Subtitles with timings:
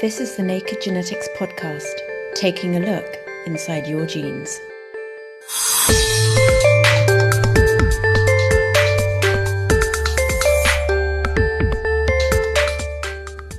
[0.00, 1.92] This is the Naked Genetics Podcast,
[2.34, 4.58] taking a look inside your genes.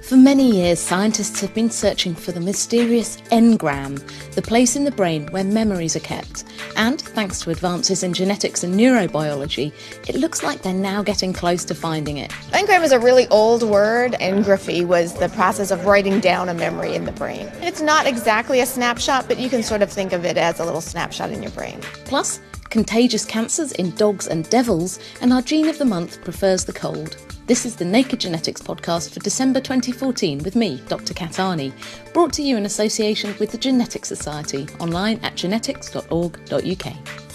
[0.01, 4.01] For many years, scientists have been searching for the mysterious engram,
[4.33, 6.43] the place in the brain where memories are kept.
[6.75, 9.73] And thanks to advances in genetics and neurobiology,
[10.07, 12.31] it looks like they're now getting close to finding it.
[12.51, 14.13] Engram is a really old word.
[14.13, 17.47] Engraphy was the process of writing down a memory in the brain.
[17.61, 20.65] It's not exactly a snapshot, but you can sort of think of it as a
[20.65, 21.81] little snapshot in your brain.
[22.05, 22.39] Plus,
[22.69, 27.17] contagious cancers in dogs and devils, and our gene of the month prefers the cold.
[27.47, 31.13] This is the Naked Genetics podcast for December 2014 with me, Dr.
[31.13, 31.73] Kat Arney,
[32.13, 37.30] brought to you in association with the Genetics Society online at genetics.org.uk.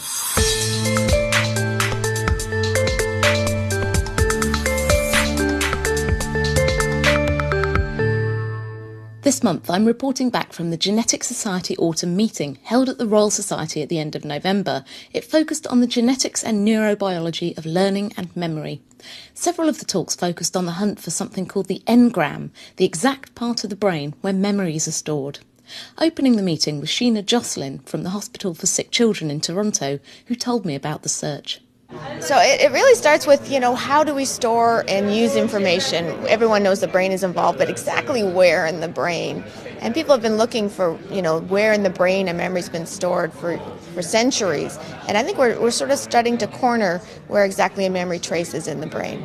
[9.36, 13.29] This month, I'm reporting back from the Genetics Society autumn meeting held at the Royal
[13.30, 14.82] Society at the end of November.
[15.12, 18.80] It focused on the genetics and neurobiology of learning and memory.
[19.34, 23.34] Several of the talks focused on the hunt for something called the engram, the exact
[23.34, 25.40] part of the brain where memories are stored.
[25.98, 29.98] Opening the meeting was Sheena Josselyn from the Hospital for Sick Children in Toronto,
[30.29, 31.60] who told me about the search.
[32.20, 36.06] So it, it, really starts with, you know, how do we store and use information?
[36.26, 39.45] Everyone knows the brain is involved, but exactly where in the brain?
[39.80, 42.87] And people have been looking for, you know, where in the brain a memory's been
[42.87, 43.59] stored for,
[43.95, 44.79] for centuries.
[45.07, 46.98] And I think we're, we're sort of starting to corner
[47.29, 49.24] where exactly a memory trace is in the brain.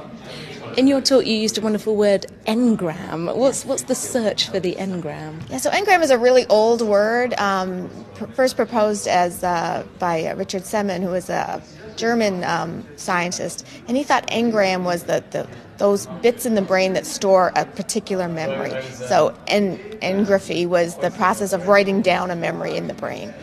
[0.78, 3.36] In your talk, you used a wonderful word, engram.
[3.36, 5.42] What's what's the search for the engram?
[5.50, 10.26] Yeah, so engram is a really old word, um, pr- first proposed as uh, by
[10.26, 11.62] uh, Richard Semon, who was a
[11.98, 16.94] German um, scientist, and he thought engram was the, the those bits in the brain
[16.94, 18.72] that store a particular memory.
[19.08, 23.34] So en- engraphy was the process of writing down a memory in the brain.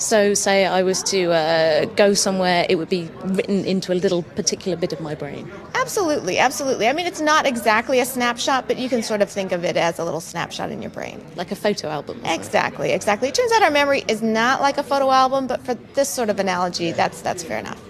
[0.00, 4.22] So, say I was to uh, go somewhere, it would be written into a little
[4.22, 5.50] particular bit of my brain.
[5.74, 6.88] Absolutely, absolutely.
[6.88, 9.76] I mean, it's not exactly a snapshot, but you can sort of think of it
[9.76, 11.22] as a little snapshot in your brain.
[11.36, 12.22] Like a photo album.
[12.24, 13.28] Exactly, exactly.
[13.28, 16.30] It turns out our memory is not like a photo album, but for this sort
[16.30, 17.82] of analogy, that's, that's fair enough.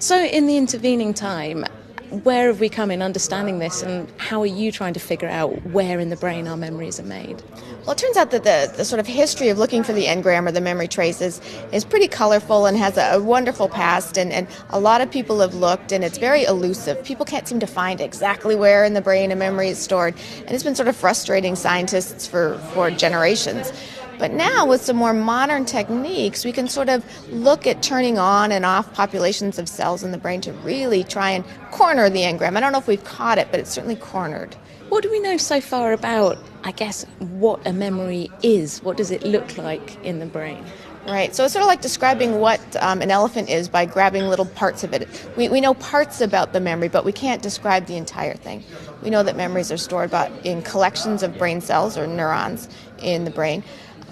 [0.00, 1.64] So, in the intervening time,
[2.10, 5.64] where have we come in understanding this, and how are you trying to figure out
[5.66, 7.42] where in the brain our memories are made?
[7.82, 10.46] Well, it turns out that the, the sort of history of looking for the engram
[10.46, 11.40] or the memory traces
[11.72, 15.40] is pretty colorful and has a, a wonderful past, and, and a lot of people
[15.40, 17.02] have looked, and it's very elusive.
[17.02, 20.50] People can't seem to find exactly where in the brain a memory is stored, and
[20.50, 23.72] it's been sort of frustrating scientists for, for generations.
[24.18, 28.50] But now, with some more modern techniques, we can sort of look at turning on
[28.50, 32.56] and off populations of cells in the brain to really try and corner the engram.
[32.56, 34.56] I don't know if we've caught it, but it's certainly cornered.
[34.88, 36.36] What do we know so far about,
[36.68, 38.82] I guess, what a memory is?
[38.82, 40.62] What does it look like in the brain?
[41.06, 41.34] Right.
[41.34, 44.84] So it's sort of like describing what um, an elephant is by grabbing little parts
[44.84, 45.08] of it.
[45.34, 48.62] We, we know parts about the memory, but we can't describe the entire thing.
[49.02, 52.68] We know that memories are stored about in collections of brain cells or neurons
[52.98, 53.64] in the brain.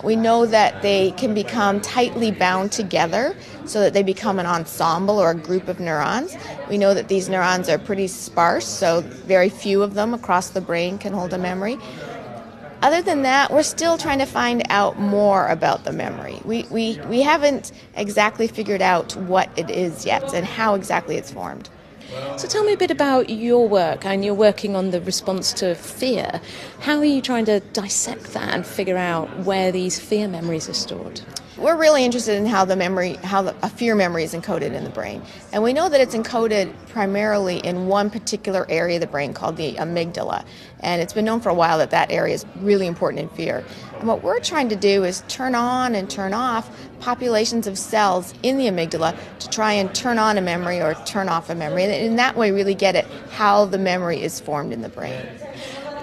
[0.02, 5.18] We know that they can become tightly bound together so that they become an ensemble
[5.18, 6.36] or a group of neurons.
[6.70, 10.60] We know that these neurons are pretty sparse, so very few of them across the
[10.60, 11.78] brain can hold a memory.
[12.86, 16.38] Other than that, we're still trying to find out more about the memory.
[16.44, 21.32] We, we, we haven't exactly figured out what it is yet and how exactly it's
[21.32, 21.68] formed.
[22.36, 25.74] So tell me a bit about your work, and you're working on the response to
[25.74, 26.40] fear.
[26.78, 30.74] How are you trying to dissect that and figure out where these fear memories are
[30.74, 31.22] stored?
[31.58, 34.84] We're really interested in how the memory, how the, a fear memory is encoded in
[34.84, 35.22] the brain,
[35.52, 39.56] and we know that it's encoded primarily in one particular area of the brain called
[39.56, 40.44] the amygdala,
[40.80, 43.64] and it's been known for a while that that area is really important in fear.
[43.98, 48.34] And what we're trying to do is turn on and turn off populations of cells
[48.42, 51.84] in the amygdala to try and turn on a memory or turn off a memory,
[51.84, 55.26] and in that way, really get at how the memory is formed in the brain.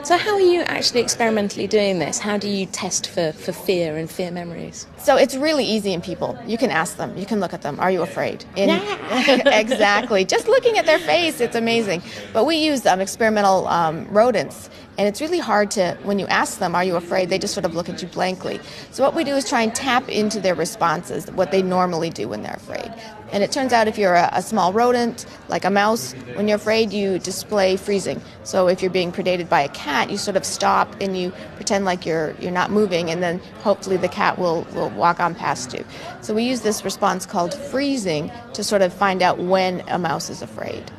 [0.03, 2.19] So, how are you actually experimentally doing this?
[2.19, 4.85] How do you test for, for fear and fear memories?
[4.97, 6.37] So, it's really easy in people.
[6.45, 7.79] You can ask them, you can look at them.
[7.79, 8.43] Are you afraid?
[8.57, 8.69] In,
[9.09, 10.25] exactly.
[10.25, 12.03] Just looking at their face, it's amazing.
[12.33, 16.59] But we use um, experimental um, rodents, and it's really hard to, when you ask
[16.59, 17.29] them, Are you afraid?
[17.29, 18.59] they just sort of look at you blankly.
[18.91, 22.27] So, what we do is try and tap into their responses, what they normally do
[22.27, 22.93] when they're afraid.
[23.33, 26.57] And it turns out if you're a, a, small rodent, like a mouse, when you're
[26.57, 28.21] afraid, you display freezing.
[28.43, 31.83] So if you're being predated by a cat, you sort of stop and you pretend
[31.83, 35.73] like you're you're not moving, and then hopefully the cat will, will walk on past
[35.73, 35.83] you.
[36.21, 40.29] So we use this response called freezing to sort of find out when a mouse
[40.29, 40.91] is afraid.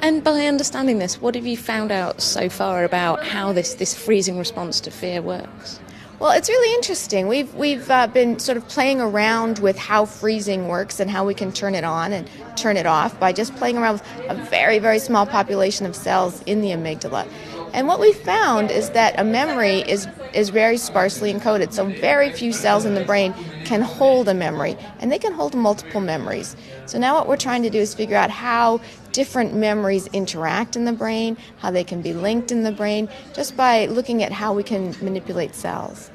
[0.00, 3.94] And by understanding this, what have you found out so far about how this, this
[3.94, 5.78] freezing response to fear works?
[6.22, 7.26] Well, it's really interesting.
[7.26, 11.34] We've we've uh, been sort of playing around with how freezing works and how we
[11.34, 14.78] can turn it on and turn it off by just playing around with a very
[14.78, 17.26] very small population of cells in the amygdala.
[17.74, 21.72] And what we found is that a memory is is very sparsely encoded.
[21.72, 23.34] So very few cells in the brain
[23.64, 26.54] can hold a memory, and they can hold multiple memories.
[26.86, 28.80] So now what we're trying to do is figure out how
[29.10, 33.56] different memories interact in the brain, how they can be linked in the brain, just
[33.56, 36.11] by looking at how we can manipulate cells.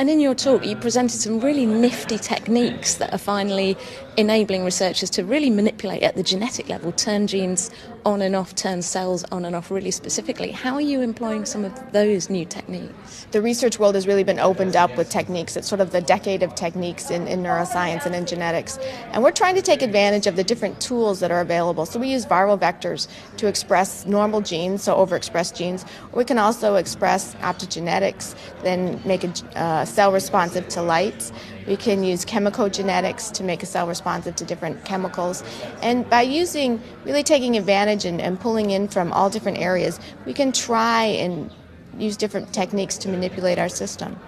[0.00, 3.76] And in your talk, you presented some really nifty techniques that are finally
[4.16, 7.70] enabling researchers to really manipulate at the genetic level, turn genes
[8.04, 10.50] on and off, turn cells on and off really specifically.
[10.50, 13.26] How are you employing some of those new techniques?
[13.30, 15.56] The research world has really been opened up with techniques.
[15.56, 18.78] It's sort of the decade of techniques in, in neuroscience and in genetics.
[19.12, 21.86] And we're trying to take advantage of the different tools that are available.
[21.86, 25.84] So we use viral vectors to express normal genes, so overexpressed genes.
[26.12, 31.30] We can also express optogenetics, then make a uh, cell responsive to light.
[31.66, 35.42] We can use chemical genetics to make a cell responsive to different chemicals.
[35.82, 40.32] And by using, really taking advantage and, and pulling in from all different areas, we
[40.32, 41.50] can try and
[41.98, 44.18] use different techniques to manipulate our system.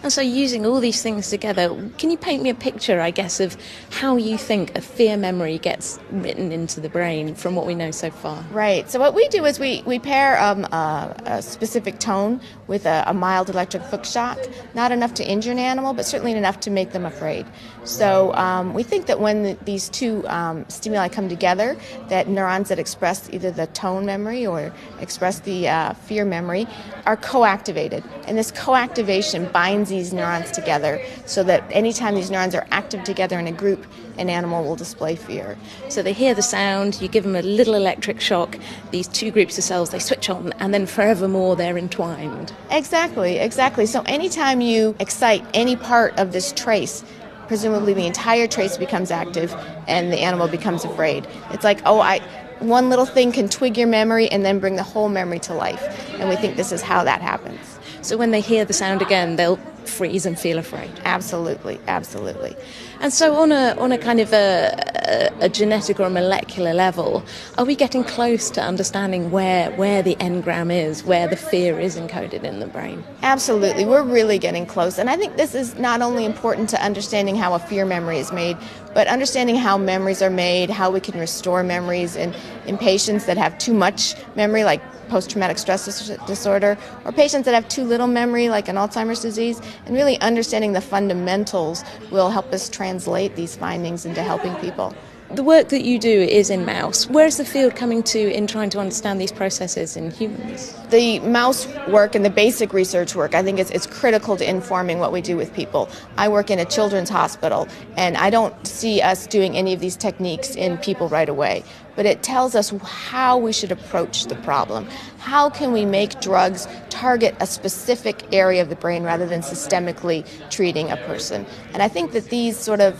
[0.00, 1.68] And so, using all these things together,
[1.98, 3.56] can you paint me a picture, I guess, of
[3.90, 7.90] how you think a fear memory gets written into the brain from what we know
[7.90, 8.44] so far?
[8.52, 8.88] Right.
[8.88, 13.02] So, what we do is we, we pair um, a, a, specific tone with a,
[13.08, 14.38] a, mild electric hook shock,
[14.72, 17.44] not enough to injure an animal, but certainly enough to make them afraid.
[17.82, 21.76] So, um, we think that when the, these two um, stimuli come together,
[22.08, 26.68] that neurons that express either the tone memory or express the uh, fear memory
[27.04, 28.04] are co activated.
[28.28, 33.04] And this co activation binds these neurons together so that anytime these neurons are active
[33.04, 33.86] together in a group,
[34.18, 35.56] an animal will display fear.
[35.88, 38.56] So they hear the sound, you give them a little electric shock,
[38.90, 42.52] these two groups of cells, they switch on, and then forevermore they're entwined.
[42.70, 43.86] Exactly, exactly.
[43.86, 47.04] So anytime you excite any part of this trace,
[47.46, 49.54] presumably the entire trace becomes active
[49.86, 51.26] and the animal becomes afraid.
[51.50, 52.20] It's like, oh, I
[52.60, 55.82] one little thing can twig your memory and then bring the whole memory to life.
[56.18, 57.67] And we think this is how that happens.
[58.02, 59.58] So when they hear the sound again, they'll
[59.88, 60.90] freeze and feel afraid.
[61.04, 62.54] Absolutely, absolutely.
[63.00, 66.74] And so, on a on a kind of a, a, a, genetic or a molecular
[66.74, 67.24] level,
[67.56, 71.96] are we getting close to understanding where where the engram is, where the fear is
[71.96, 73.04] encoded in the brain?
[73.22, 74.98] Absolutely, we're really getting close.
[74.98, 78.32] And I think this is not only important to understanding how a fear memory is
[78.32, 78.56] made,
[78.94, 82.34] but understanding how memories are made, how we can restore memories in,
[82.66, 87.54] in patients that have too much memory, like post traumatic stress disorder, or patients that
[87.54, 92.52] have too little memory, like an Alzheimer's disease, and really understanding the fundamentals will help
[92.52, 94.94] us translate these findings into helping people.
[95.30, 97.06] The work that you do is in mouse.
[97.06, 100.74] Where's the field coming to in trying to understand these processes in humans?
[100.88, 105.00] The mouse work and the basic research work, I think, is, is critical to informing
[105.00, 105.90] what we do with people.
[106.16, 109.96] I work in a children's hospital, and I don't see us doing any of these
[109.96, 111.62] techniques in people right away.
[111.94, 114.86] But it tells us how we should approach the problem.
[115.18, 120.26] How can we make drugs target a specific area of the brain rather than systemically
[120.48, 121.44] treating a person?
[121.74, 122.98] And I think that these sort of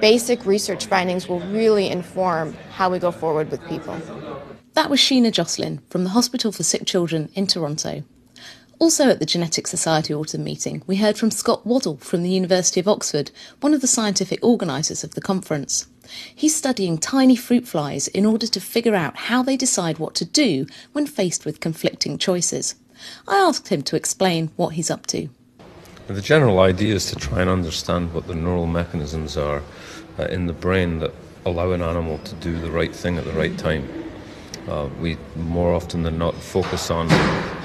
[0.00, 4.00] basic research findings will really inform how we go forward with people.
[4.74, 8.02] That was Sheena Josselyn from the Hospital for Sick Children in Toronto.
[8.80, 12.80] Also at the Genetic Society Autumn meeting, we heard from Scott Waddell from the University
[12.80, 13.30] of Oxford,
[13.60, 15.86] one of the scientific organisers of the conference.
[16.34, 20.24] He's studying tiny fruit flies in order to figure out how they decide what to
[20.24, 22.74] do when faced with conflicting choices.
[23.28, 25.28] I asked him to explain what he's up to.
[26.06, 29.62] The general idea is to try and understand what the neural mechanisms are
[30.18, 31.12] uh, in the brain that
[31.46, 33.88] allow an animal to do the right thing at the right time.
[34.68, 37.08] Uh, we more often than not focus on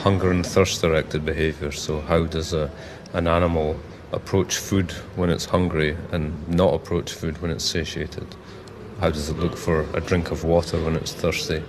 [0.03, 1.71] hunger and thirst directed behavior.
[1.71, 2.69] So, how does a,
[3.13, 3.79] an animal
[4.11, 8.27] approach food when it's hungry and not approach food when it's satiated?
[8.99, 11.63] How does it look for a drink of water when it's thirsty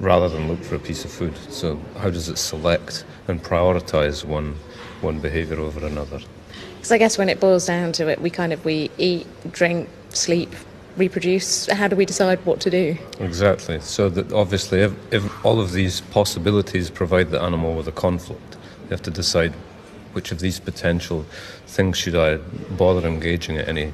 [0.00, 1.36] rather than look for a piece of food?
[1.50, 4.54] So, how does it select and prioritize one,
[5.02, 6.20] one behavior over another?
[6.88, 9.90] Because I guess when it boils down to it, we kind of we eat, drink,
[10.08, 10.54] sleep,
[10.96, 11.66] reproduce.
[11.66, 12.96] How do we decide what to do?
[13.20, 13.78] Exactly.
[13.80, 18.56] So that obviously, if, if all of these possibilities provide the animal with a conflict,
[18.84, 19.52] they have to decide
[20.14, 21.26] which of these potential
[21.66, 22.38] things should I
[22.78, 23.92] bother engaging at any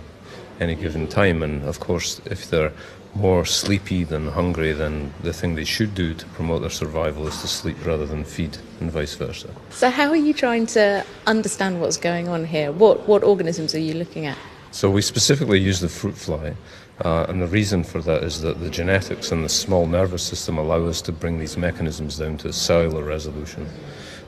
[0.61, 1.43] any given time.
[1.43, 2.73] And of course, if they're
[3.15, 7.41] more sleepy than hungry, then the thing they should do to promote their survival is
[7.41, 9.49] to sleep rather than feed, and vice versa.
[9.71, 12.73] So, how are you trying to understand what's going on here?
[12.73, 14.39] What what organisms are you looking at?
[14.71, 16.57] So we specifically use the fruit fly,
[17.01, 20.59] Uh, and the reason for that is that the genetics and the small nervous system
[20.59, 23.67] allow us to bring these mechanisms down to cellular resolution.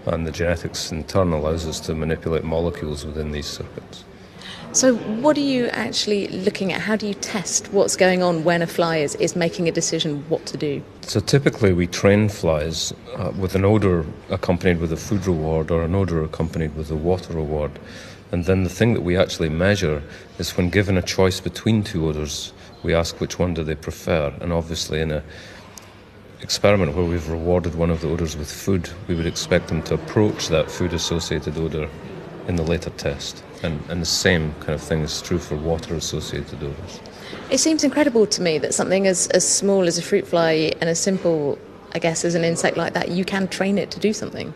[0.07, 4.05] And the genetics in turn allows us to manipulate molecules within these circuits.
[4.77, 6.83] So, what are you actually looking at?
[6.83, 10.23] How do you test what's going on when a fly is, is making a decision
[10.29, 10.83] what to do?
[11.01, 15.83] So, typically, we train flies uh, with an odor accompanied with a food reward or
[15.83, 17.71] an odor accompanied with a water reward.
[18.33, 20.03] And then the thing that we actually measure
[20.39, 22.53] is when given a choice between two odors,
[22.83, 24.35] we ask which one do they prefer.
[24.43, 25.23] And obviously, in a
[26.43, 29.95] experiment where we've rewarded one of the odors with food, we would expect them to
[29.95, 31.89] approach that food associated odor
[32.49, 33.43] in the later test.
[33.63, 37.01] And, and the same kind of thing is true for water associated odors.
[37.51, 40.91] It seems incredible to me that something as, as small as a fruit fly and
[40.91, 41.59] as simple,
[41.93, 44.53] I guess, as an insect like that, you can train it to do something.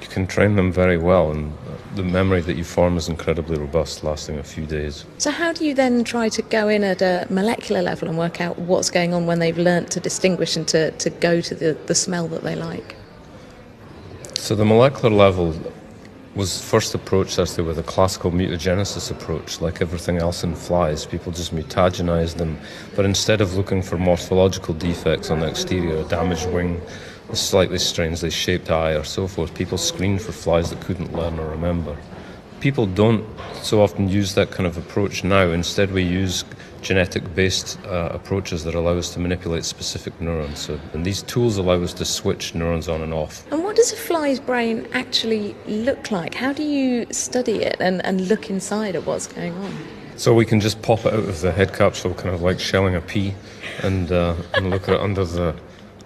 [0.00, 1.52] You can train them very well, and
[1.94, 5.04] the memory that you form is incredibly robust, lasting a few days.
[5.18, 8.40] So, how do you then try to go in at a molecular level and work
[8.40, 11.76] out what's going on when they've learnt to distinguish and to, to go to the,
[11.86, 12.96] the smell that they like?
[14.36, 15.54] So, the molecular level
[16.34, 21.04] was first approached actually with a classical mutagenesis approach, like everything else in flies.
[21.04, 22.58] People just mutagenize them,
[22.94, 26.80] but instead of looking for morphological defects on the exterior, a damaged wing,
[27.30, 31.38] a slightly strangely shaped eye, or so forth, people screened for flies that couldn't learn
[31.38, 31.96] or remember.
[32.60, 33.24] People don't
[33.62, 35.48] so often use that kind of approach now.
[35.48, 36.44] Instead, we use
[36.82, 40.58] genetic based uh, approaches that allow us to manipulate specific neurons.
[40.58, 43.44] So, and these tools allow us to switch neurons on and off.
[43.52, 46.34] And what does a fly's brain actually look like?
[46.34, 49.74] How do you study it and, and look inside at what's going on?
[50.16, 52.94] So we can just pop it out of the head capsule, kind of like shelling
[52.94, 53.34] a pea,
[53.82, 55.54] and, uh, and look at it under the,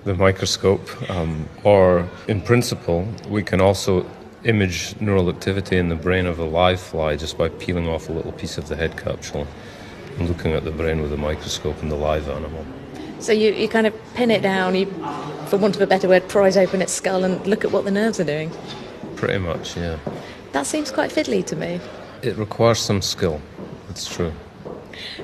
[0.04, 0.88] the microscope.
[1.10, 4.08] Um, or, in principle, we can also
[4.44, 8.12] image neural activity in the brain of a live fly just by peeling off a
[8.12, 9.46] little piece of the head capsule
[10.18, 12.64] and looking at the brain with a microscope in the live animal.
[13.18, 14.86] So you, you kind of pin it down, you,
[15.46, 17.90] for want of a better word, prise open its skull and look at what the
[17.90, 18.50] nerves are doing?
[19.16, 19.98] Pretty much, yeah.
[20.52, 21.80] That seems quite fiddly to me.
[22.22, 23.40] It requires some skill,
[23.88, 24.32] that's true.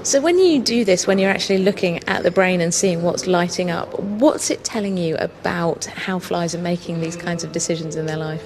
[0.02, 3.26] So, when you do this, when you're actually looking at the brain and seeing what's
[3.26, 7.96] lighting up, what's it telling you about how flies are making these kinds of decisions
[7.96, 8.42] in their life?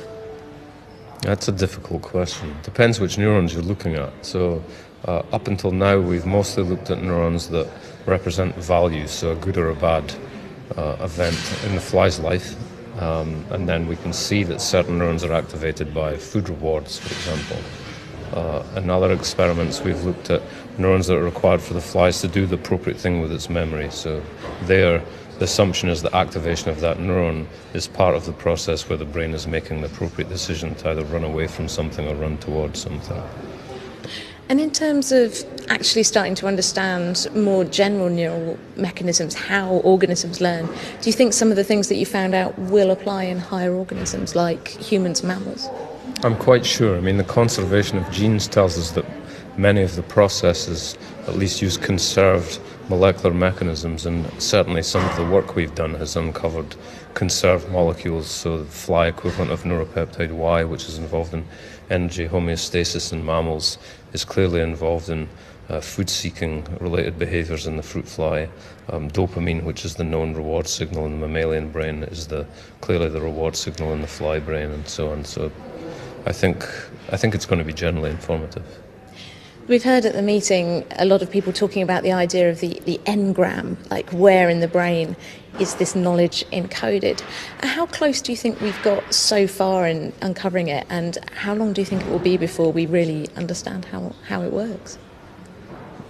[1.23, 2.55] That's a difficult question.
[2.63, 4.13] Depends which neurons you're looking at.
[4.23, 4.63] So,
[5.04, 7.68] uh, up until now, we've mostly looked at neurons that
[8.06, 10.14] represent values, so a good or a bad
[10.76, 12.56] uh, event in the fly's life.
[13.00, 17.08] Um, and then we can see that certain neurons are activated by food rewards, for
[17.08, 17.58] example.
[18.32, 20.42] Uh, in other experiments, we've looked at
[20.78, 23.90] neurons that are required for the flies to do the appropriate thing with its memory.
[23.90, 24.23] So,
[24.62, 25.02] there,
[25.38, 29.04] the assumption is that activation of that neuron is part of the process where the
[29.04, 32.80] brain is making the appropriate decision to either run away from something or run towards
[32.80, 33.23] something.
[34.49, 40.67] And in terms of actually starting to understand more general neural mechanisms, how organisms learn,
[40.67, 43.73] do you think some of the things that you found out will apply in higher
[43.73, 45.69] organisms like humans and mammals?
[46.23, 46.97] I'm quite sure.
[46.97, 49.07] I mean, the conservation of genes tells us that
[49.57, 50.97] many of the processes
[51.27, 56.17] at least use conserved molecular mechanisms, and certainly some of the work we've done has
[56.17, 56.76] uncovered
[57.14, 58.26] conserved molecules.
[58.26, 61.47] So, the fly equivalent of neuropeptide Y, which is involved in
[61.91, 63.79] energy homeostasis in mammals,
[64.12, 65.29] is clearly involved in
[65.69, 68.49] uh, food seeking related behaviors in the fruit fly.
[68.91, 72.47] Um, dopamine, which is the known reward signal in the mammalian brain, is the
[72.83, 75.25] clearly the reward signal in the fly brain, and so on.
[75.25, 75.50] So,
[76.26, 76.67] I think
[77.11, 78.84] I think it's going to be generally informative.
[79.66, 82.83] We've heard at the meeting a lot of people talking about the idea of the,
[82.85, 85.16] the engram, like where in the brain
[85.59, 87.23] is this knowledge encoded.
[87.62, 91.54] Uh, how close do you think we've got so far in uncovering it, and how
[91.54, 94.99] long do you think it will be before we really understand how, how it works?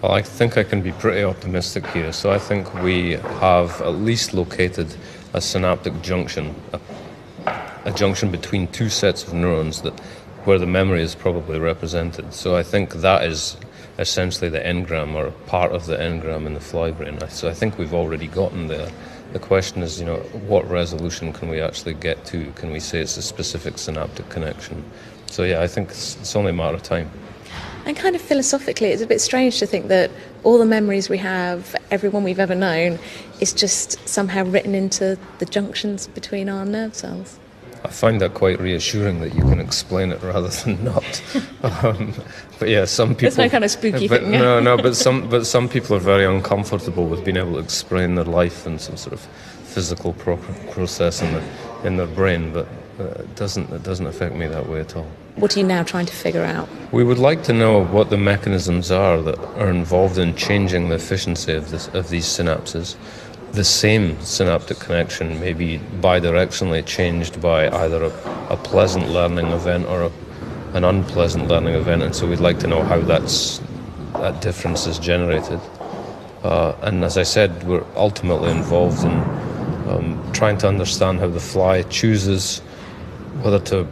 [0.03, 2.13] Well, I think I can be pretty optimistic here.
[2.13, 4.93] So I think we have at least located
[5.33, 6.81] a synaptic junction, a,
[7.85, 9.95] a junction between two sets of neurons that
[10.45, 12.35] where the memory is probably represented.
[12.35, 13.57] So I think that is
[13.99, 17.19] essentially the engram or part of the engram in the fly brain.
[17.29, 18.91] So I think we've already gotten there.
[19.33, 22.53] The question is, you know, what resolution can we actually get to?
[22.53, 24.85] Can we say it's a specific synaptic connection?
[25.27, 27.11] So yeah, I think it's, it's only a matter of time.
[27.87, 30.11] And kind of philosophically, it's a bit strange to think that
[30.43, 32.99] all the memories we have, everyone we've ever known,
[33.41, 37.39] is just somehow written into the junctions between our nerve cells.
[37.85, 41.23] I find that quite reassuring that you can explain it rather than not.
[41.63, 42.15] um,
[42.59, 43.29] but yeah, some people.
[43.29, 44.33] It's no kind of spooky but, thing.
[44.33, 48.15] No, no, but some, but some people are very uncomfortable with being able to explain
[48.15, 50.39] their life in some sort of physical pro-
[50.71, 51.43] process in, the,
[51.85, 52.53] in their brain.
[52.53, 55.07] But uh, it doesn't it doesn't affect me that way at all.
[55.37, 56.69] What are you now trying to figure out?
[56.93, 60.95] We would like to know what the mechanisms are that are involved in changing the
[60.95, 62.97] efficiency of this of these synapses.
[63.55, 68.13] The same synaptic connection may be bidirectionally changed by either a,
[68.51, 70.13] a pleasant learning event or a,
[70.73, 73.61] an unpleasant learning event, and so we'd like to know how that's
[74.15, 75.61] that difference is generated.
[76.43, 79.13] Uh, and as I said, we're ultimately involved in
[79.89, 82.59] um, trying to understand how the fly chooses
[83.43, 83.87] whether to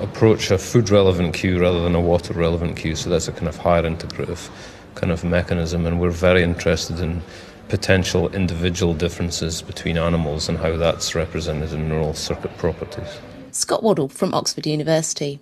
[0.00, 2.96] approach a food relevant cue rather than a water relevant cue.
[2.96, 4.50] So that's a kind of higher integrative
[4.96, 7.22] kind of mechanism, and we're very interested in
[7.68, 13.18] potential individual differences between animals and how that's represented in neural circuit properties.
[13.52, 15.40] Scott Waddell from Oxford University.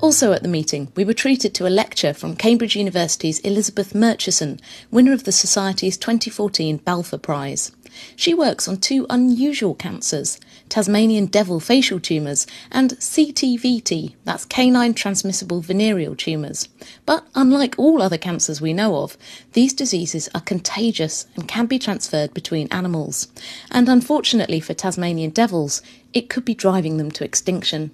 [0.00, 4.60] Also at the meeting, we were treated to a lecture from Cambridge University's Elizabeth Murchison,
[4.90, 7.72] winner of the Society's 2014 Balfour Prize.
[8.14, 15.60] She works on two unusual cancers Tasmanian devil facial tumours and CTVT, that's canine transmissible
[15.60, 16.68] venereal tumours.
[17.06, 19.16] But unlike all other cancers we know of,
[19.52, 23.28] these diseases are contagious and can be transferred between animals.
[23.70, 27.92] And unfortunately for Tasmanian devils, it could be driving them to extinction.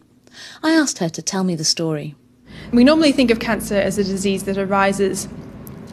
[0.63, 2.15] I asked her to tell me the story.
[2.73, 5.29] We normally think of cancer as a disease that arises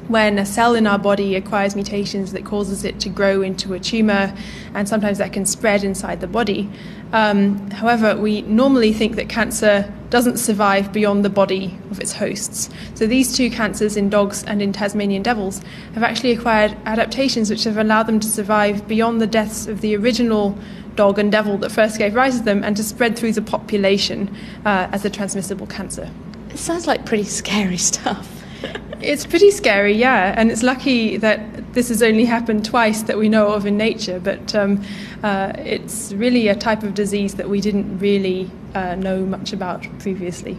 [0.08, 3.80] when a cell in our body acquires mutations that causes it to grow into a
[3.80, 4.36] tumor,
[4.74, 6.70] and sometimes that can spread inside the body.
[7.14, 12.70] Um, however, we normally think that cancer doesn't survive beyond the body of its hosts.
[12.96, 15.62] So these two cancers in dogs and in Tasmanian devils
[15.94, 19.96] have actually acquired adaptations which have allowed them to survive beyond the deaths of the
[19.96, 20.58] original
[20.96, 24.36] dog and devil that first gave rise to them and to spread through the population
[24.66, 26.10] uh, as a transmissible cancer.
[26.50, 28.37] It sounds like pretty scary stuff.
[29.00, 33.30] It's pretty scary, yeah, and it's lucky that this has only happened twice that we
[33.30, 34.84] know of in nature, but um,
[35.22, 39.86] uh, it's really a type of disease that we didn't really uh, know much about
[40.00, 40.58] previously.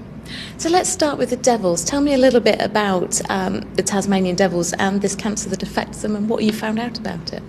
[0.56, 1.84] So let's start with the devils.
[1.84, 6.02] Tell me a little bit about um, the Tasmanian devils and this cancer that affects
[6.02, 7.42] them and what you found out about it.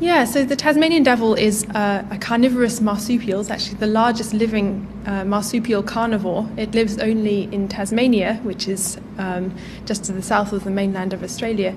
[0.00, 3.40] Yeah, so the Tasmanian devil is a carnivorous marsupial.
[3.40, 6.48] It's actually the largest living uh, marsupial carnivore.
[6.56, 9.56] It lives only in Tasmania, which is um,
[9.86, 11.74] just to the south of the mainland of Australia.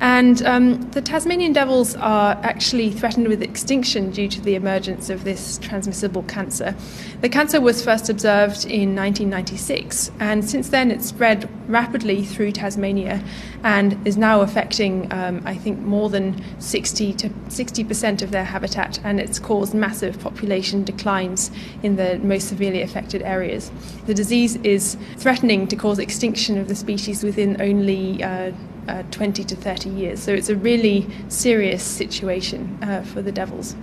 [0.00, 5.24] And um, the Tasmanian devils are actually threatened with extinction due to the emergence of
[5.24, 6.76] this transmissible cancer.
[7.22, 13.24] The cancer was first observed in 1996, and since then it's spread rapidly through Tasmania
[13.64, 19.00] and is now affecting, um, I think, more than 60 to 60% of their habitat,
[19.02, 21.50] and it's caused massive population declines
[21.82, 23.72] in the most severely affected areas.
[24.06, 28.52] The disease is threatening to cause extinction of the species within only uh,
[28.86, 30.22] uh, 20 to 30 years.
[30.22, 33.74] So it's a really serious situation uh, for the devils.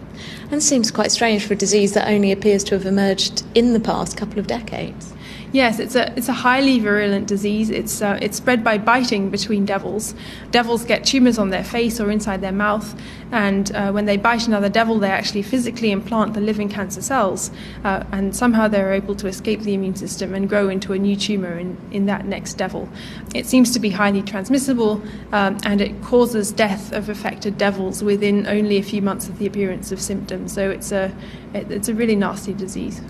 [0.51, 3.79] And seems quite strange for a disease that only appears to have emerged in the
[3.79, 5.13] past couple of decades.
[5.53, 7.69] Yes, it's a it's a highly virulent disease.
[7.69, 10.15] It's uh, it's spread by biting between devils.
[10.51, 12.97] Devils get tumors on their face or inside their mouth,
[13.33, 17.51] and uh, when they bite another devil, they actually physically implant the living cancer cells,
[17.83, 21.17] uh, and somehow they're able to escape the immune system and grow into a new
[21.17, 22.87] tumor in, in that next devil.
[23.35, 25.01] It seems to be highly transmissible,
[25.33, 29.47] um, and it causes death of affected devils within only a few months of the
[29.47, 30.53] appearance of symptoms.
[30.53, 31.13] So it's a
[31.53, 33.01] it, it's a really nasty disease.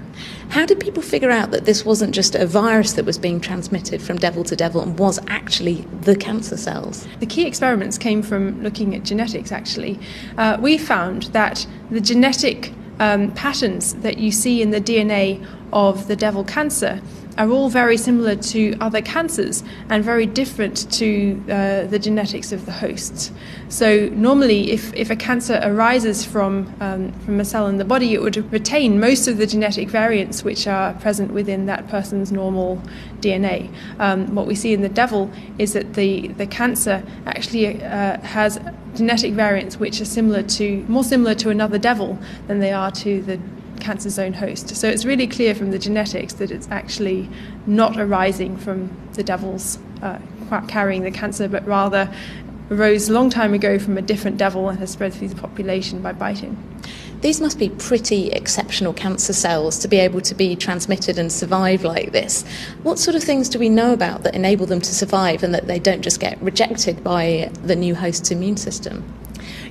[0.50, 4.02] How did people figure out that this wasn't just a virus that was being transmitted
[4.02, 7.08] from devil to devil and was actually the cancer cells?
[7.20, 10.00] The key experiments came from looking at genetics, actually.
[10.38, 16.08] Uh, we found that the genetic um, patterns that you see in the DNA of
[16.08, 17.02] the devil cancer
[17.38, 22.66] are all very similar to other cancers and very different to uh, the genetics of
[22.66, 23.32] the hosts.
[23.70, 28.14] So normally, if, if a cancer arises from um, from a cell in the body,
[28.14, 32.82] it would retain most of the genetic variants which are present within that person's normal
[33.22, 33.74] DNA.
[34.00, 38.60] Um, what we see in the devil is that the the cancer actually uh, has
[38.96, 43.22] genetic variants which are similar to more similar to another devil than they are to
[43.22, 43.40] the
[43.82, 44.76] cancer's own host.
[44.76, 47.30] So it's really clear from the genetics that it's actually
[47.66, 50.20] not arising from the devils uh,
[50.68, 52.14] carrying the cancer, but rather
[52.70, 56.02] arose a long time ago from a different devil and has spread through the population
[56.02, 56.58] by biting.
[57.20, 61.84] These must be pretty exceptional cancer cells to be able to be transmitted and survive
[61.84, 62.44] like this.
[62.82, 65.68] What sort of things do we know about that enable them to survive and that
[65.68, 69.04] they don't just get rejected by the new host's immune system?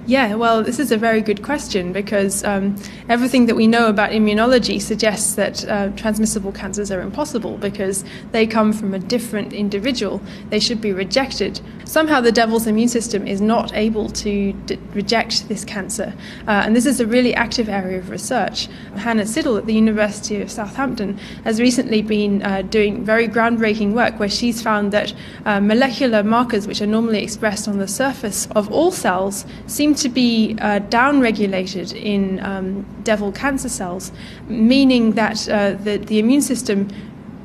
[0.07, 2.77] Yeah, well, this is a very good question because um,
[3.09, 8.47] everything that we know about immunology suggests that uh, transmissible cancers are impossible because they
[8.47, 10.21] come from a different individual.
[10.49, 11.61] They should be rejected.
[11.85, 16.15] Somehow the devil's immune system is not able to d- reject this cancer.
[16.49, 18.69] Uh, and this is a really active area of research.
[18.97, 24.19] Hannah Siddle at the University of Southampton has recently been uh, doing very groundbreaking work
[24.19, 25.13] where she's found that
[25.45, 30.09] uh, molecular markers, which are normally expressed on the surface of all cells, seem to
[30.09, 34.13] be uh, downregulated in um, devil cancer cells,
[34.49, 36.89] meaning that uh, the, the immune system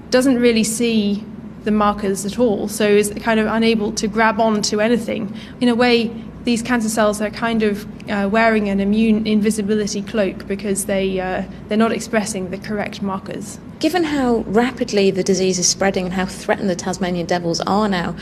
[0.10, 1.24] doesn't really see
[1.64, 5.36] the markers at all, so is kind of unable to grab on to anything.
[5.62, 6.12] In a way,
[6.46, 11.44] these cancer cells are kind of uh, wearing an immune invisibility cloak because they, uh,
[11.68, 13.60] they're not expressing the correct markers.
[13.80, 18.16] Given how rapidly the disease is spreading and how threatened the Tasmanian devils are now,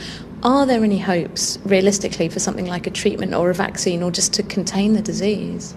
[0.44, 4.34] are there any hopes, realistically, for something like a treatment or a vaccine or just
[4.34, 5.74] to contain the disease?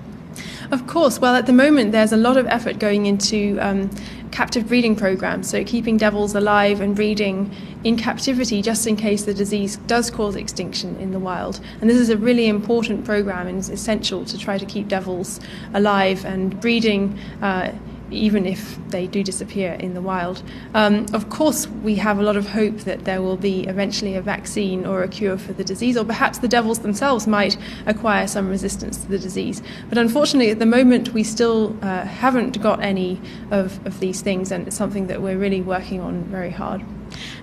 [0.72, 1.20] Of course.
[1.20, 3.90] Well, at the moment, there's a lot of effort going into um,
[4.32, 7.50] captive breeding programs, so keeping devils alive and breeding
[7.86, 11.62] in captivity just in case the disease does cause extinction in the wild.
[11.80, 15.40] And this is a really important program and is essential to try to keep devils
[15.74, 17.18] alive and breeding.
[17.42, 17.72] Uh,
[18.12, 20.42] even if they do disappear in the wild.
[20.74, 24.22] Um, of course, we have a lot of hope that there will be eventually a
[24.22, 28.50] vaccine or a cure for the disease, or perhaps the devils themselves might acquire some
[28.50, 29.62] resistance to the disease.
[29.90, 33.20] But unfortunately, at the moment, we still uh, haven't got any
[33.52, 36.84] of, of these things, and it's something that we're really working on very hard.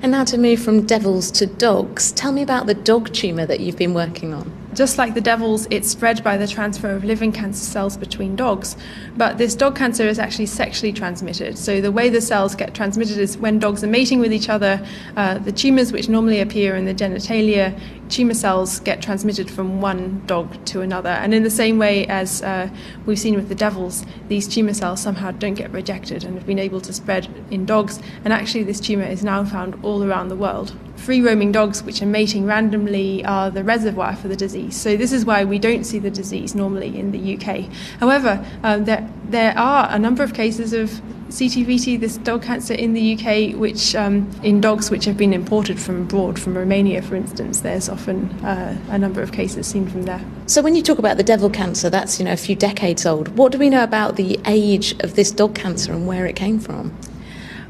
[0.03, 3.61] And now to move from devils to dogs, tell me about the dog tumour that
[3.61, 4.64] you've been working on.
[4.75, 8.77] Just like the devils, it's spread by the transfer of living cancer cells between dogs.
[9.17, 11.57] But this dog cancer is actually sexually transmitted.
[11.57, 14.85] So the way the cells get transmitted is when dogs are mating with each other,
[15.17, 20.23] uh, the tumours which normally appear in the genitalia, tumour cells get transmitted from one
[20.27, 21.11] dog to another.
[21.11, 22.69] And in the same way as uh,
[23.07, 26.59] we've seen with the devils, these tumour cells somehow don't get rejected and have been
[26.59, 28.01] able to spread in dogs.
[28.25, 32.01] And actually, this tumour is now found all around the world free roaming dogs which
[32.03, 34.77] are mating randomly are the reservoir for the disease.
[34.77, 37.71] So, this is why we don't see the disease normally in the UK.
[38.01, 40.91] However, um, there, there are a number of cases of
[41.29, 45.81] CTVT, this dog cancer in the UK, which um, in dogs which have been imported
[45.81, 50.03] from abroad, from Romania, for instance, there's often uh, a number of cases seen from
[50.05, 50.25] there.
[50.47, 53.37] So, when you talk about the devil cancer, that's you know a few decades old.
[53.37, 56.61] What do we know about the age of this dog cancer and where it came
[56.61, 56.97] from?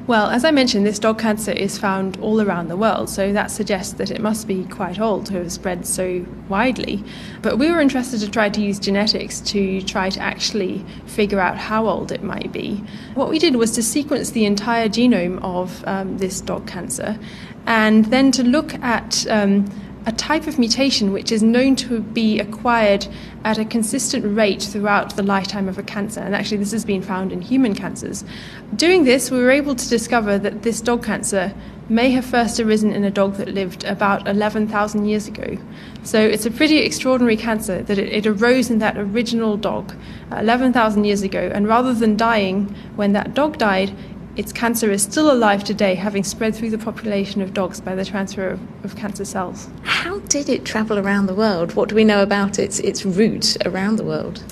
[0.07, 3.51] Well, as I mentioned, this dog cancer is found all around the world, so that
[3.51, 7.03] suggests that it must be quite old to have spread so widely.
[7.41, 11.57] But we were interested to try to use genetics to try to actually figure out
[11.57, 12.85] how old it might be.
[13.15, 17.19] What we did was to sequence the entire genome of um, this dog cancer
[17.67, 19.65] and then to look at um,
[20.07, 23.07] a type of mutation which is known to be acquired
[23.45, 26.21] at a consistent rate throughout the lifetime of a cancer.
[26.21, 28.25] And actually, this has been found in human cancers.
[28.77, 31.55] Doing this, we were able to discover that this dog cancer
[31.89, 35.59] may have first arisen in a dog that lived about 11,000 years ago.
[36.03, 39.95] So it's a pretty extraordinary cancer that it, it arose in that original dog
[40.33, 41.51] uh, 11,000 years ago.
[41.53, 43.93] And rather than dying when that dog died,
[44.37, 48.05] its cancer is still alive today, having spread through the population of dogs by the
[48.05, 49.69] transfer of, of, cancer cells.
[49.85, 51.75] How did it travel around the world?
[51.75, 54.43] What do we know about its, its route around the world?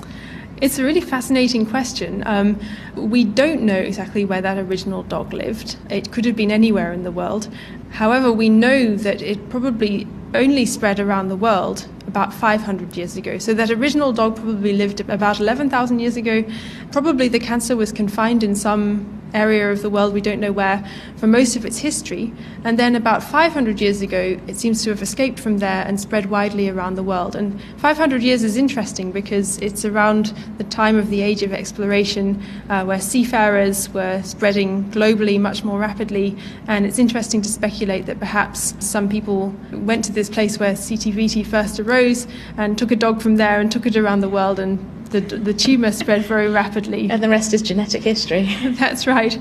[0.60, 2.22] It's a really fascinating question.
[2.24, 2.60] Um,
[2.94, 5.76] we don't know exactly where that original dog lived.
[5.90, 7.48] It could have been anywhere in the world.
[7.90, 13.38] However, we know that it probably only spread around the world about 500 years ago.
[13.38, 16.44] So that original dog probably lived about 11,000 years ago.
[16.92, 20.84] Probably the cancer was confined in some area of the world, we don't know where,
[21.16, 22.32] for most of its history.
[22.64, 26.26] And then about 500 years ago, it seems to have escaped from there and spread
[26.26, 27.34] widely around the world.
[27.36, 32.42] And 500 years is interesting because it's around the time of the age of exploration
[32.68, 36.36] uh, where seafarers were spreading globally much more rapidly.
[36.66, 41.46] And it's interesting to speculate that perhaps some people went to this place where CTVT
[41.46, 44.78] first arose and took a dog from there and took it around the world and
[45.12, 47.10] the, the tumour spread very rapidly.
[47.10, 48.56] And the rest is genetic history.
[48.78, 49.38] That's right.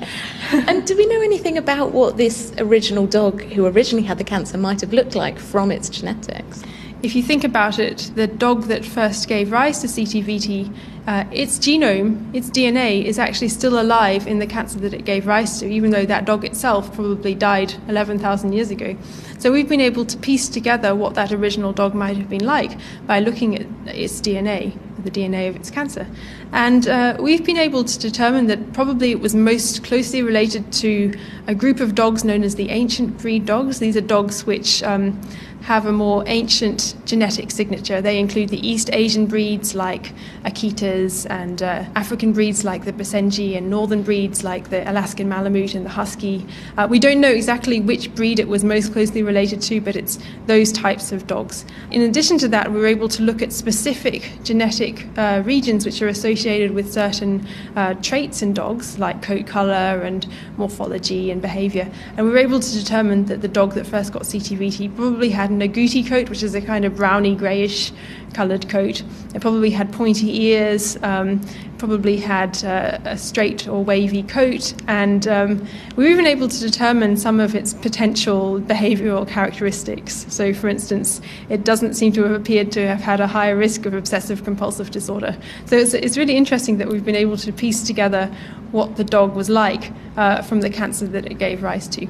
[0.51, 4.57] and do we know anything about what this original dog who originally had the cancer
[4.57, 6.63] might have looked like from its genetics?
[7.03, 10.71] If you think about it, the dog that first gave rise to CTVT,
[11.07, 15.25] uh, its genome, its DNA, is actually still alive in the cancer that it gave
[15.25, 18.95] rise to, even though that dog itself probably died 11,000 years ago.
[19.39, 22.77] So we've been able to piece together what that original dog might have been like
[23.07, 26.07] by looking at its DNA the DNA of its cancer.
[26.51, 31.13] And uh, we've been able to determine that probably it was most closely related to
[31.47, 33.79] a group of dogs known as the ancient breed dogs.
[33.79, 35.19] These are dogs which um,
[35.61, 38.01] have a more ancient genetic signature.
[38.01, 43.55] They include the East Asian breeds like Akitas and uh, African breeds like the Basenji
[43.55, 46.45] and northern breeds like the Alaskan Malamute and the Husky.
[46.77, 50.17] Uh, we don't know exactly which breed it was most closely related to, but it's
[50.47, 51.63] those types of dogs.
[51.91, 56.01] In addition to that, we were able to look at specific genetic uh, regions which
[56.01, 61.89] are associated with certain uh, traits in dogs, like coat colour and morphology and behaviour.
[62.17, 65.50] And we were able to determine that the dog that first got CTVT probably had
[65.51, 67.91] an agouti coat, which is a kind of browny greyish
[68.33, 69.03] coloured coat.
[69.35, 71.41] It probably had pointy ears, um,
[71.77, 76.59] probably had uh, a straight or wavy coat, and um, we were even able to
[76.59, 80.25] determine some of its potential behavioural characteristics.
[80.29, 83.85] So, for instance, it doesn't seem to have appeared to have had a higher risk
[83.85, 85.37] of obsessive compulsive disorder.
[85.65, 88.33] So, it's, it's really interesting that we've been able to piece together
[88.71, 92.07] what the dog was like uh, from the cancer that it gave rise to.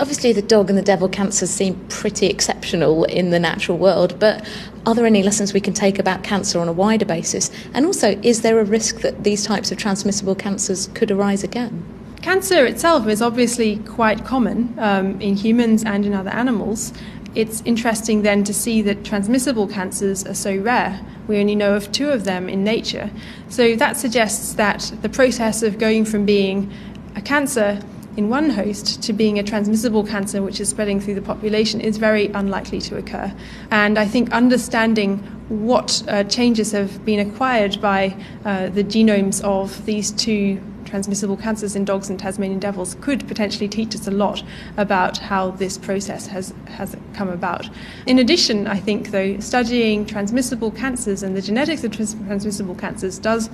[0.00, 4.46] Obviously, the dog and the devil cancers seem pretty exceptional in the natural world, but
[4.86, 7.50] are there any lessons we can take about cancer on a wider basis?
[7.74, 11.84] And also, is there a risk that these types of transmissible cancers could arise again?
[12.22, 16.92] Cancer itself is obviously quite common um, in humans and in other animals.
[17.34, 21.00] It's interesting then to see that transmissible cancers are so rare.
[21.26, 23.10] We only know of two of them in nature.
[23.48, 26.72] So that suggests that the process of going from being
[27.16, 27.80] a cancer
[28.18, 31.98] in one host to being a transmissible cancer which is spreading through the population is
[31.98, 33.32] very unlikely to occur.
[33.70, 39.86] And I think understanding what uh, changes have been acquired by uh, the genomes of
[39.86, 44.42] these two transmissible cancers in dogs and Tasmanian devils could potentially teach us a lot
[44.78, 47.68] about how this process has, has come about.
[48.06, 53.18] In addition, I think, though, studying transmissible cancers and the genetics of trans- transmissible cancers
[53.18, 53.48] does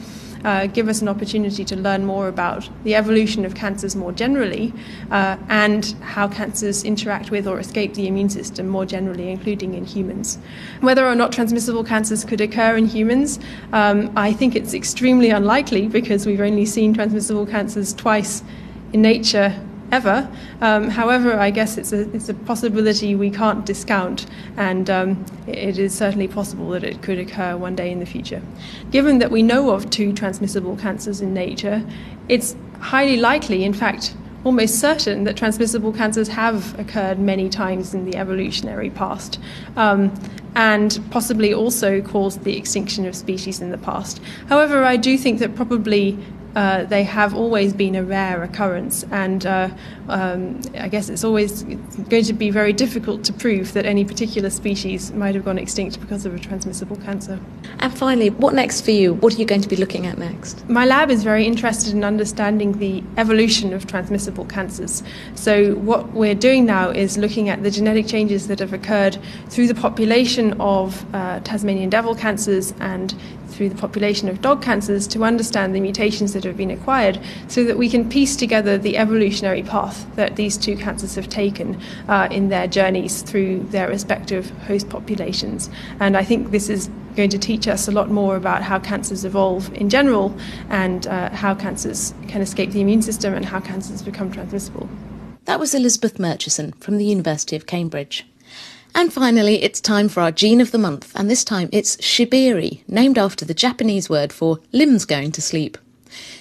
[0.45, 4.73] uh, give us an opportunity to learn more about the evolution of cancers more generally
[5.11, 9.85] uh, and how cancers interact with or escape the immune system more generally, including in
[9.85, 10.39] humans.
[10.81, 13.41] Whether or not transmissible cancers could occur in humans,
[13.73, 18.43] um, I think it's extremely unlikely because we've only seen transmissible cancers twice
[18.93, 19.55] in nature
[19.95, 20.29] ever.
[20.61, 24.27] Um, however, I guess it's a, it's a possibility we can't discount,
[24.57, 28.43] and um, it is certainly possible that it could occur one day in the future.
[28.91, 31.85] Given that we know of two transmissible cancers in nature,
[32.29, 38.05] it's highly likely, in fact, almost certain that transmissible cancers have occurred many times in
[38.05, 39.39] the evolutionary past.
[39.77, 40.13] Um,
[40.57, 44.21] and possibly also caused the extinction of species in the past.
[44.49, 46.17] However, I do think that probably
[46.55, 49.69] uh, they have always been a rare occurrence, and uh,
[50.09, 54.51] um, I guess it's always going to be very difficult to prove that any particular
[54.51, 57.41] species might have gone extinct because of a transmissible cancer.
[57.81, 59.15] And finally, what next for you?
[59.15, 60.69] What are you going to be looking at next?
[60.69, 65.03] My lab is very interested in understanding the evolution of transmissible cancers.
[65.35, 69.67] So, what we're doing now is looking at the genetic changes that have occurred through
[69.67, 73.15] the population of uh, Tasmanian devil cancers and
[73.55, 77.65] through the population of dog cancers to understand the mutations that have been acquired so
[77.65, 82.29] that we can piece together the evolutionary path that these two cancers have taken uh,
[82.31, 85.71] in their journeys through their respective host populations.
[86.01, 89.25] And I think this is going to teach us a lot more about how cancers
[89.25, 90.37] evolve in general
[90.69, 94.89] and uh, how cancers can escape the immune system and how cancers become transmissible.
[95.45, 98.27] That was Elizabeth Murchison from the University of Cambridge.
[98.97, 102.81] And finally, it's time for our gene of the month, and this time it's shibire,
[102.87, 105.77] named after the Japanese word for limbs going to sleep.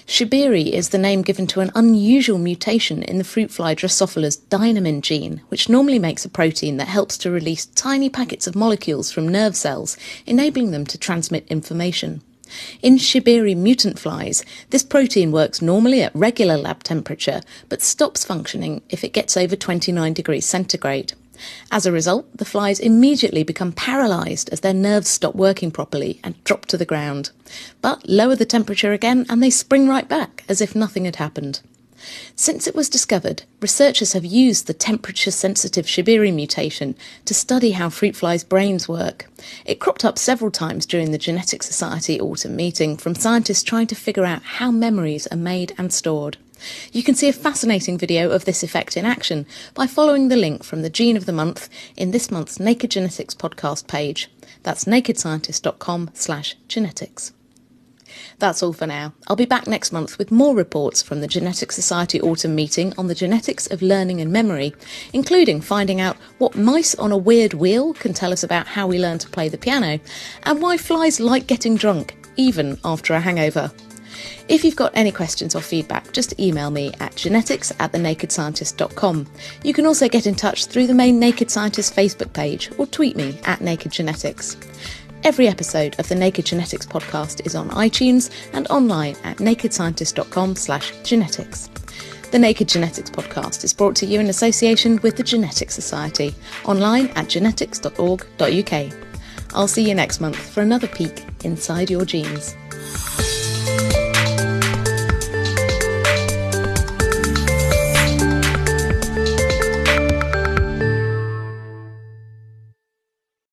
[0.06, 5.00] Shibire is the name given to an unusual mutation in the fruit fly Drosophila's dynamin
[5.00, 9.26] gene, which normally makes a protein that helps to release tiny packets of molecules from
[9.26, 12.22] nerve cells, enabling them to transmit information.
[12.82, 18.82] In Shibire mutant flies, this protein works normally at regular lab temperature, but stops functioning
[18.90, 21.14] if it gets over 29 degrees centigrade.
[21.70, 26.42] As a result, the flies immediately become paralysed as their nerves stop working properly and
[26.44, 27.30] drop to the ground.
[27.80, 31.60] But lower the temperature again and they spring right back as if nothing had happened.
[32.36, 37.88] Since it was discovered, researchers have used the temperature sensitive Shibire mutation to study how
[37.88, 39.26] fruit flies' brains work.
[39.64, 43.94] It cropped up several times during the Genetics Society autumn meeting from scientists trying to
[43.94, 46.36] figure out how memories are made and stored.
[46.92, 50.64] You can see a fascinating video of this effect in action by following the link
[50.64, 54.30] from the Gene of the Month in this month's Naked Genetics podcast page.
[54.62, 57.32] That's nakedscientist.com slash genetics.
[58.38, 59.12] That's all for now.
[59.26, 63.06] I'll be back next month with more reports from the Genetics Society autumn meeting on
[63.06, 64.74] the genetics of learning and memory,
[65.12, 68.98] including finding out what mice on a weird wheel can tell us about how we
[68.98, 69.98] learn to play the piano,
[70.44, 73.70] and why flies like getting drunk, even after a hangover.
[74.48, 79.26] If you've got any questions or feedback, just email me at genetics at thenakedscientist.com.
[79.62, 83.16] You can also get in touch through the main Naked Scientist Facebook page or tweet
[83.16, 84.56] me at Naked Genetics.
[85.24, 90.92] Every episode of the Naked Genetics podcast is on iTunes and online at nakedscientist.com slash
[91.02, 91.70] genetics.
[92.30, 96.34] The Naked Genetics podcast is brought to you in association with the Genetics Society,
[96.64, 98.92] online at genetics.org.uk.
[99.54, 102.54] I'll see you next month for another peek inside your genes.